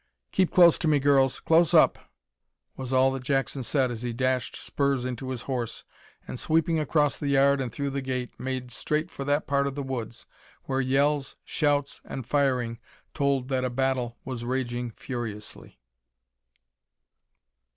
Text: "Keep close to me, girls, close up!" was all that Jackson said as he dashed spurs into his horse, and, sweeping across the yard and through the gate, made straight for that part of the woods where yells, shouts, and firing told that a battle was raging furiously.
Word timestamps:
"Keep 0.31 0.49
close 0.49 0.79
to 0.79 0.87
me, 0.87 0.97
girls, 0.97 1.39
close 1.39 1.75
up!" 1.75 1.99
was 2.75 2.91
all 2.91 3.11
that 3.11 3.21
Jackson 3.21 3.61
said 3.61 3.91
as 3.91 4.01
he 4.01 4.11
dashed 4.11 4.55
spurs 4.55 5.05
into 5.05 5.29
his 5.29 5.43
horse, 5.43 5.83
and, 6.27 6.39
sweeping 6.39 6.79
across 6.79 7.19
the 7.19 7.27
yard 7.27 7.61
and 7.61 7.71
through 7.71 7.91
the 7.91 8.01
gate, 8.01 8.31
made 8.39 8.71
straight 8.71 9.11
for 9.11 9.23
that 9.25 9.45
part 9.45 9.67
of 9.67 9.75
the 9.75 9.83
woods 9.83 10.25
where 10.63 10.81
yells, 10.81 11.35
shouts, 11.45 12.01
and 12.03 12.25
firing 12.25 12.79
told 13.13 13.47
that 13.49 13.63
a 13.63 13.69
battle 13.69 14.17
was 14.25 14.43
raging 14.43 14.89
furiously. 14.89 15.79